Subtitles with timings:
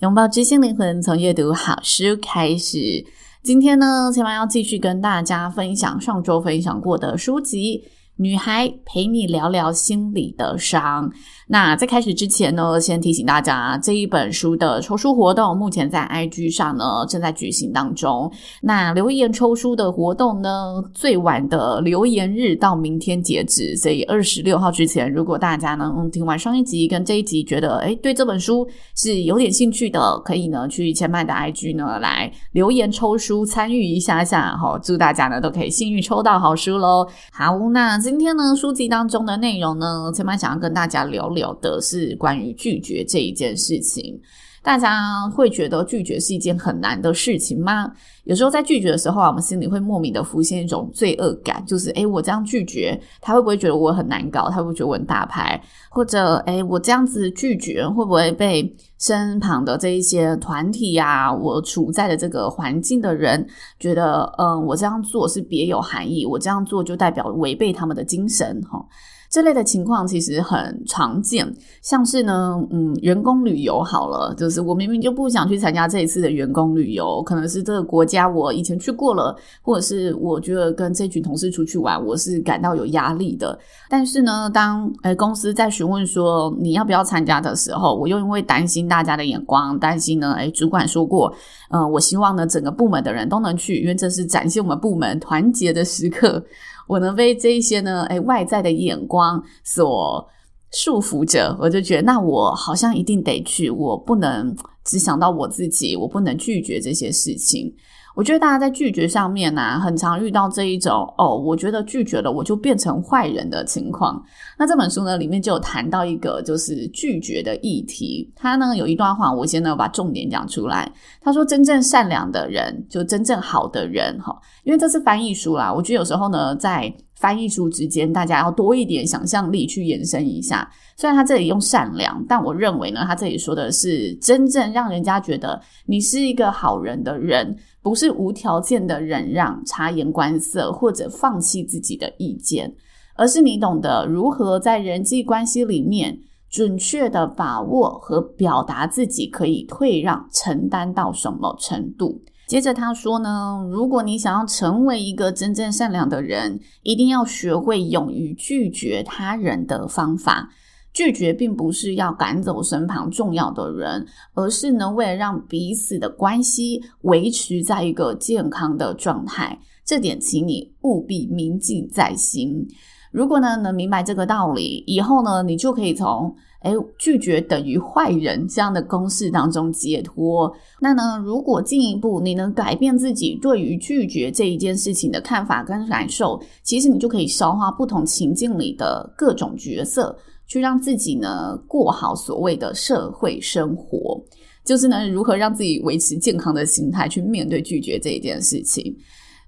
[0.00, 3.04] 拥抱知心灵魂，从阅读好书开始。
[3.42, 7.84] 今天呢，千万要继续跟大家分享上周分享过的书籍。
[8.20, 11.10] 女孩陪你聊聊心里的伤。
[11.48, 18.30] 那在开始之前呢，先提醒大家，这一本书的抽书活动目前在 IG 上呢正在举行当中。
[18.60, 34.54] 那留言抽书的活动呢，最晚的留言日到明天截止，所以二十六号之前，如果大家呢嗯听完上一集跟这一集觉得诶对这本书是有点兴趣的，可以呢去千麦的 IG 呢来留言抽书参与一下下。
[34.58, 37.08] 哈，祝大家呢都可以幸运抽到好书喽。
[37.32, 38.09] 好，那这。
[38.10, 44.20] 今天呢，书籍当中的内容呢，千嫚想要跟大家聊聊的是关于拒绝这一件事情。
[44.64, 47.88] 大家会觉得拒绝是一件很难的事情吗？
[48.24, 54.50] 有时候在拒绝的时候啊，我们心里会莫名的浮现一种罪恶感，就是诶，我这样拒绝，他会不会觉得我很难搞？
[54.50, 55.62] 他会不会觉得我很大牌？
[55.88, 63.44] 或者诶，我这样子拒绝，会不会被身旁的这一些团体呀，我处在的这个环境的人
[63.78, 68.84] 觉得，嗯，我这样做是别有含义，我这样做就代表违背他们的精神，哈。
[69.30, 71.46] 这类的情况其实很常见，
[71.82, 83.56] 像是呢，嗯，员工旅游好了，就是我明明就不想去参加这一次的员工旅游，可能是这个国家我以前去过了，或者是我觉得跟这群同事出去玩，我是感到有压力的。
[83.88, 91.32] 但是呢，当呃公司在询问说你要不要参加的时候，我又因为担心大家的眼光，担心呢，诶主管说过，
[91.70, 96.44] 嗯、我希望呢整个部门的人都能去，因为这是展现我们部门团结的时刻。
[96.90, 100.28] 我能被这一些呢，哎外在的眼光所
[100.72, 104.52] 束缚着，我就觉得那我好像一定得去，我不能
[104.84, 107.72] 只想到我自己，我不能拒绝这些事情。
[108.20, 114.22] 我觉得大家在拒绝上面呢、啊，很常遇到这一种哦，我觉得拒绝了我就变成坏人的情况。
[114.58, 120.92] 那这本书呢里面就有谈到一个就是拒绝的议题，他呢有一段话，我先呢把重点讲出来。
[121.22, 125.72] 他说：“真正善良的人，就真正好的人，哈，因为这是翻译书啦。
[125.72, 130.68] 我觉得有时候呢，在翻译书之间，大家要多一点想象力去延伸一下。
[130.96, 142.70] 虽然他这里用善良，但我认为呢，他这里说的是真正让人家觉得你是一个好人的人。”不是无条件的忍让、察言观色或者放弃自己的意见，
[143.14, 146.18] 而是你懂得如何在人际关系里面
[146.50, 152.20] 准确的把握和表达自己可以退让、承担到什么程度。
[152.50, 160.50] 接着他说呢，如果你想要成为一个真正善良的人，一定要学会勇于拒绝他人的方法。
[160.92, 169.56] 拒绝并不是要赶走身旁重要的人，而是呢，为了让彼此的关系维持在一个健康的状态。
[169.84, 172.66] 这点，请你务必铭记在心。
[173.12, 180.52] 如果呢，能明白这个道理，以后呢，你就可以从“诶，拒绝等于坏人”这样的公式当中解脱。
[180.80, 190.16] 那呢，如果进一步你能改变自己对于拒绝这一件事情的看法跟感受，其实你就可以消化不同情境里的各种角色。
[190.46, 194.20] 去让自己呢过好所谓的社会生活，
[194.64, 198.92] 就是呢如何让自己维持健康的心态去面对拒绝这一件事情。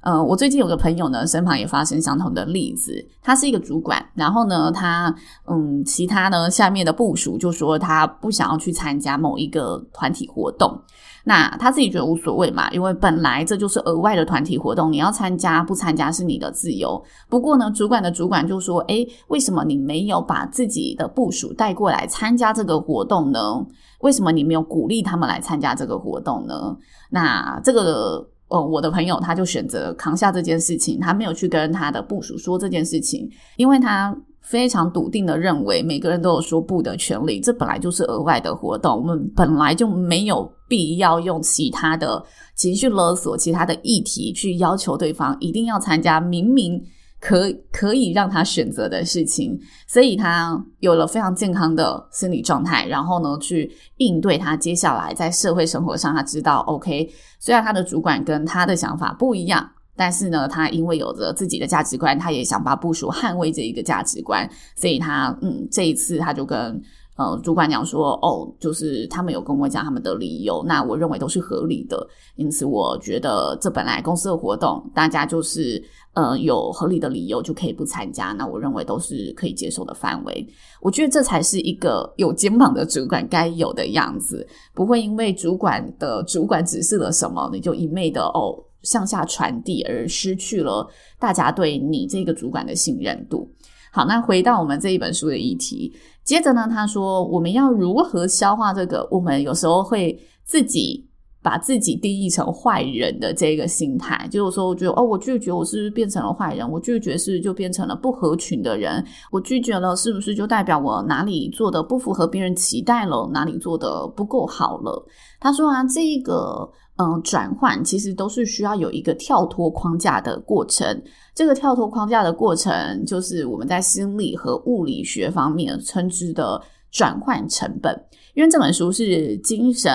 [0.02, 2.92] 呃，我最近有个朋友呢，身旁也发生相同的例子。
[3.22, 5.14] 他是一个主管，然后呢，他
[5.46, 10.76] 嗯，其他呢下面的部署就说他不想要去参加某一个团体活动。
[11.24, 17.00] 那他自己觉得无所谓嘛，因为本来这就是额外的团体活动，你要参加不参加是你的自由。
[17.28, 23.64] 不过呢，主管的主管就说：“诶，为什么你没有把自己的部署带过来参加这个活动呢？
[24.00, 26.76] 为什么你没有鼓励他们来参加这个活动呢？”
[27.08, 34.16] 那这个哦，我的朋友他就选择扛下这件事情，他没有去跟他的部属说这件事情，因为他。
[34.44, 37.38] 非常笃定的认为，每个人都有说不的权利。
[37.38, 42.20] 这本来就是额外的活动，我们本来就没有必要用其他的
[42.56, 46.76] 情绪勒索、其他的议题去要求对方一定要参加明明
[47.22, 49.56] 可可以让他选择的事情。
[49.86, 57.08] 所以他有了非常健康的心理状态，然后呢，去应对他接下来在社会生活上，他知道，OK，
[57.38, 59.70] 虽然他的主管跟他的想法不一样。
[59.94, 66.82] 但是呢，他因为有着自己的价值观，他也想把部署捍卫这一个价值观，所以他嗯，这一次他就跟。
[67.22, 72.04] 呃，主管讲说，哦，就是他们有跟我讲他们的理由，那我认为都是合理的，
[72.34, 75.80] 因此我觉得这本来公司的活动，大家就是
[76.14, 80.44] 呃有合理的理由就可以不参加，那我认为都是可以接受的范围。
[80.80, 90.84] 我觉得这才是一个有肩膀的主管该有的样子，不会因为主管的主管指示了什么，你就一昧的哦向下传递，而失去了
[91.20, 93.48] 大家对你这个主管的信任度。
[93.94, 95.92] 好，那回到我们这一本书的议题。
[96.24, 99.06] 接着呢，他说我们要如何消化这个？
[99.10, 101.08] 我们有时候会自己
[101.42, 106.70] 把自己定义成坏人的这个心态，就是说，我觉得哦，我拒绝，我是不是变成了坏人？
[106.70, 109.04] 我拒绝是不是就变成了不合群的人？
[109.30, 113.28] 我拒绝了，是不是就代表我哪里做的不符合别人期待了？
[113.32, 115.06] 哪里做的不够好了？
[115.40, 116.70] 他说啊，这个。
[116.96, 120.86] 嗯，转换其实都是需要有一个跳脱框架的过程。
[121.34, 126.60] 这个跳脱框架的过程，就是我们在心理和物理学方面称之的
[126.90, 127.98] 转换成本。
[128.34, 129.90] 因为这本书是精神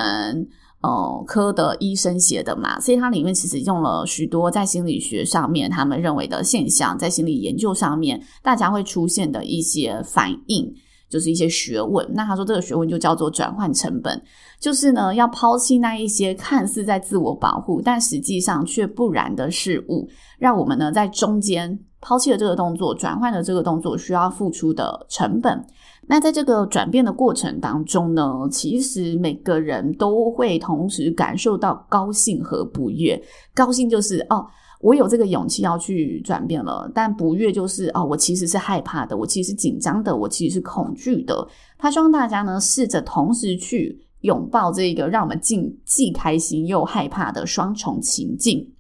[0.82, 10.74] 呃科的医生写的嘛，所以它里面其实用了许多在心理学上面他们认为的现象，在心理研究上面大家会出现的一些反应。
[11.10, 14.22] 就是一些学问，那他说这个学问就叫做转换成本，
[14.60, 20.06] 就是呢要抛弃那一些看似在自我保护，但实际上却不然的事物，
[20.38, 25.66] 让我们呢在中间抛弃了这个动作，转换了这个动作需要付出的成本。
[26.08, 33.22] 那在这个转变的过程当中呢，其实每个人都会同时感受到高兴和不悦。
[33.54, 34.46] 高兴就是哦。
[34.80, 41.48] 我有这个勇气要去转变了，但不悦就是哦，我其实是害怕的，我其实是紧张的，我其实是恐惧的。
[41.80, 48.72] 他希望大家呢，试着同时去拥抱这个让我们既既开心又害怕的双重情境。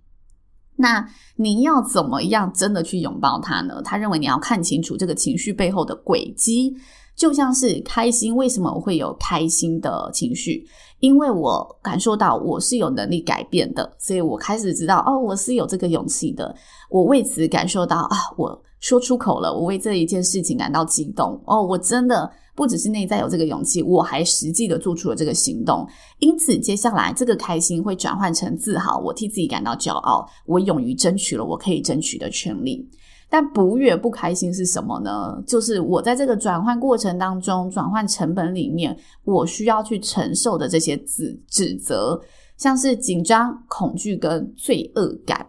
[0.75, 1.03] 那
[1.35, 3.81] 你要怎么样真的去拥抱它呢？
[3.83, 6.75] 他认为你要看清楚这个情绪背后的轨迹。
[7.17, 10.63] 就像是开心，为什么我会有开心的情绪？
[10.99, 16.55] 因为我感受到我是有能力改变的，所以我开始知道哦，我是有这个勇气的。
[16.89, 25.87] 我为此感受到啊，我说出口了，我为这一件事情感到激动哦，我真的不只是内在有这个勇气，我还实际的做出了这个行动。
[26.19, 32.87] 因此，接下来这个开心会转换成自豪，我替自己感到骄傲，我勇于争取了我可以争取的权利。
[33.29, 35.43] 但不悦不开心是什么呢？
[35.45, 42.17] 就是我在这个转换过程当中，转换成本里面，我需要去承受的这些指指责，
[42.55, 45.45] 像是紧张、恐惧跟罪恶感。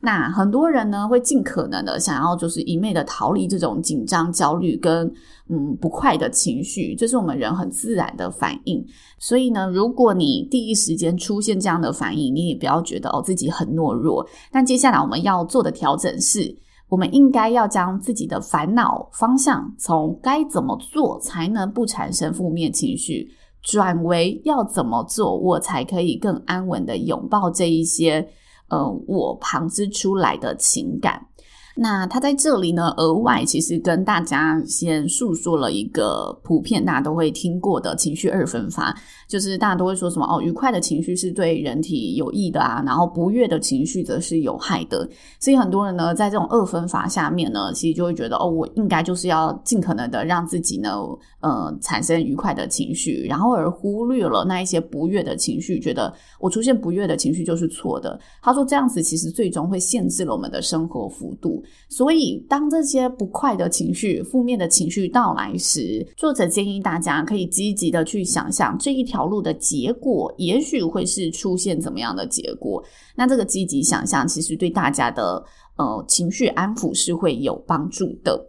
[0.00, 5.12] 那很多人呢，会尽可能的想要就是一昧的逃离这种紧张、焦虑跟
[5.48, 8.86] 嗯不快的情绪，这是我们人很自然的反应。
[9.18, 14.24] 所以呢，如果你第一时间出现这样的反应，你也不要觉得哦自己很懦弱。
[14.52, 16.56] 但接下来我们要做的调整是。
[16.88, 23.28] 我们应该要将自己的烦恼方向从该怎么做才能不产生负面情绪，
[23.62, 28.28] 转为要怎么做我才可以更安稳的拥抱这一些
[28.68, 31.26] 呃我旁支出来的情感。
[31.78, 38.96] 那他在这里呢，额外其实跟大家先诉说了一个普遍大家都会听过的情绪二分法，
[39.28, 45.06] 就是大家都会说什么哦，愉快的情绪是对人体有益的啊，然后不悦的情绪则是有害的。
[45.38, 50.96] 所以很多人呢，在这种二分法下面呢，其实就会觉得哦，我应该就是要尽可能的让自己呢，
[51.40, 58.18] 呃，产生愉快的情绪，然后而忽略了那一些不悦的情绪，觉得我出现不悦的情绪就是错的。
[58.40, 61.62] 他说这样子其实最终会限制了我们的生活幅度。
[61.88, 72.82] 所以，当这些不快的情绪、负面的情绪到来时，作者建议大家可以积极的去想象这一条路的结果，也许会是出现怎么样的结果。
[73.14, 75.44] 那这个积极想象，其实对大家的
[75.76, 78.46] 呃情绪安抚是会有帮助的。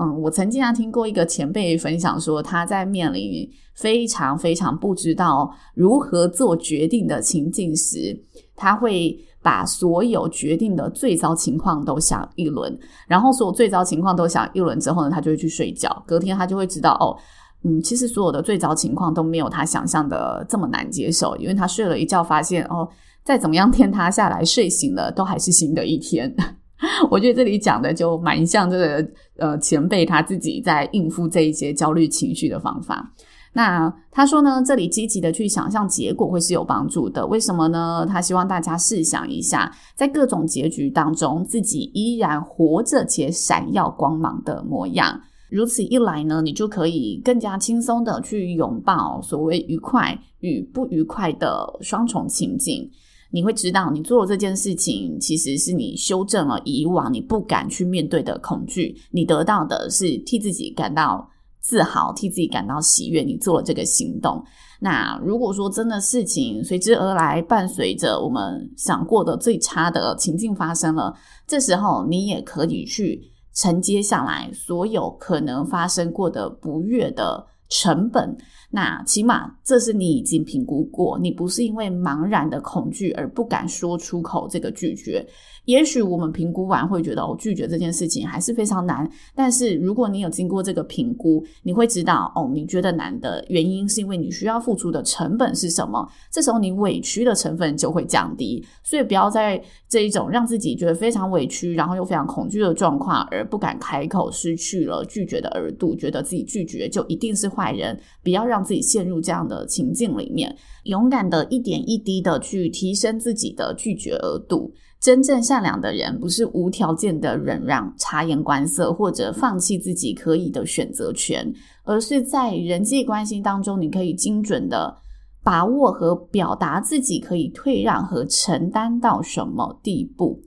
[0.00, 8.18] 嗯，我曾经啊听过一个前辈分享说，他在面临非常非常不知道如何做决定的情境时，
[8.56, 9.18] 他会。
[9.42, 16.02] 把所有决定的最糟情况都想一轮，然后所有最糟情况都想一轮之后呢，他就会去睡觉。
[16.06, 17.16] 隔天他就会知道，哦，
[17.64, 22.88] 嗯，其实所有的最糟情况都没有他想象的这么难接受，因为他睡了一觉，发现哦，
[23.24, 26.34] 再怎么样天塌下来，睡醒了都还是新的一天。
[27.10, 33.12] 我觉得这里讲的就蛮像这个呃前辈他自己在应付这一些焦虑情绪的方法。
[33.52, 37.26] 那他说呢，这里积极的去想象结果会是有帮助的。
[37.26, 38.06] 为什么呢？
[38.08, 45.20] 他希望大家试想一下，在各种结局当中，自己依然活着且闪耀光芒的模样。
[45.50, 52.88] 如此一来呢，你就可以更加轻松的去拥抱所谓愉快与不愉快的双重情境。
[53.32, 61.28] 你会知道，你做这件事情，其实是你修正了以往你不敢去面对的恐惧，你得到的是替自己感到
[61.60, 64.42] 自豪，替自己感到喜悦，你做了这个行动。
[64.80, 71.14] 那如果说真的事情随之而来，伴随着我们想过的最差的情境发生了，
[71.46, 73.20] 这时候你也可以去
[73.54, 78.36] 承接下来所有可能发生过的不悦的成本。
[78.70, 85.26] 那起码这是你已经评估过，你不是因为茫然的恐惧而不敢说出口这个拒绝。
[85.66, 89.08] 也许我们评估完会觉得，哦，拒绝这件事情还是非常难。
[89.34, 96.08] 但是如果你有经过这个评估，你会知道，哦，你觉得难的原因是因为你需要付出的成本是什么。
[96.30, 98.64] 这时候你委屈的成分就会降低。
[98.82, 107.96] 所以不要在这一种让自己觉得非常委屈，然后又非常恐惧的状况而不敢开口，失去了拒绝的额度，觉得自己拒绝就一定是坏人。
[108.24, 114.70] 不要让让自己陷入这样的情境里面，勇敢的一点一滴的去提升自己的拒绝额度。
[115.00, 121.50] 真正善良的人，不是无条件的忍让、察言观色，或者放弃自己可以的选择权，
[121.84, 124.94] 而是在人际关系当中，你可以精准的
[125.42, 130.42] 把握和表达自己可以退让和承担到什么地步。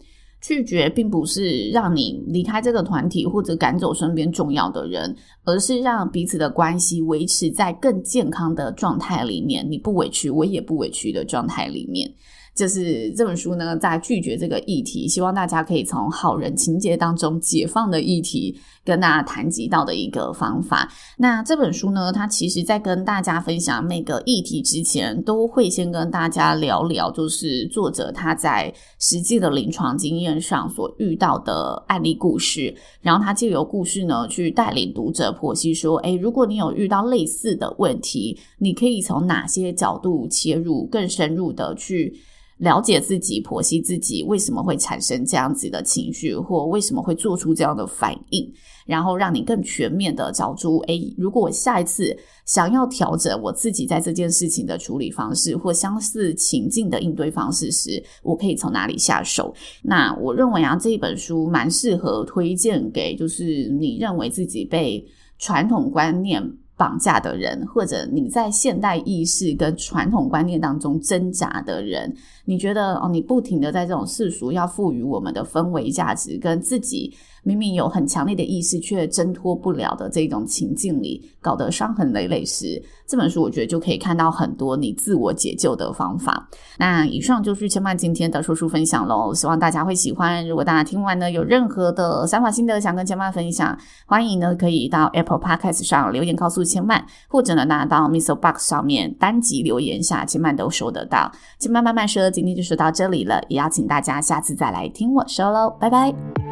[0.45, 9.65] 拒绝并不是让你离开这个团体或者赶走身边重要的人，而是让彼此的关系维持在更健康的状态里面。
[9.67, 12.11] 你不委屈，我也不委屈的状态里面。
[12.55, 18.55] 就是这本书呢，在拒绝这个议题，希望大家可以从好人情节当中解放的议题，
[18.85, 20.87] 跟大家谈及到的一个方法。
[21.17, 42.13] 那这本书呢，它其实在跟大家分享每个议题之前，都会先跟大家聊聊，就是作者他在实际的临床经验上所遇到的案例故事，然后他借由故事呢，去带领读者剖析说，诶，如果你有遇到类似的问题，你可以从哪些角度切入，更深入的去。
[42.57, 48.49] 了解自己，剖析自己为什么会产生这样子的情绪，或为什么会做出这样的反应，
[48.85, 59.53] 然后让你更全面的找出，诶，如果我下一次想要调整我自己在这件事情的处理方式，或相似情境的应对方式时，我可以从哪里下手？
[59.81, 65.05] 那我认为啊，这一本书蛮适合推荐给，就是你认为自己被
[65.37, 66.57] 传统观念。
[66.75, 72.13] 绑架的人，或者你在现代意识跟传统观念当中挣扎的人，
[72.45, 77.13] 你觉得哦，你不停的在这种世俗要赋予我们的氛围价值跟自己。
[77.45, 86.47] 明明有很强烈的意识，却挣脱不了的这种情境里，搞得伤痕累累时，这本书我觉得就可以看到很多你自我解救的方法。
[86.77, 90.47] 那以上就是千嫚今天的说书分享喽，希望大家会喜欢。
[90.47, 98.35] 如果大家听完呢，有任何的想法心得想跟千嫚分享，欢迎呢可以到 Apple Podcast 上留言告诉千嫚，或者呢拿到 Mr.
[98.35, 101.29] Box 上面单集留言下，千嫚都收得到。
[101.59, 106.42] 千嫚慢慢说，今天就说到这里了，也邀请大家下次再来听我说喽，拜拜。